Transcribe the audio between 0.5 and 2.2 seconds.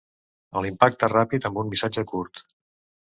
A l’impacte ràpid amb un missatge